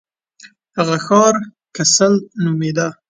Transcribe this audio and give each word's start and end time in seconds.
هغه 0.77 0.97
ښار 1.05 1.35
کسل 1.75 2.13
نومیده. 2.43 2.87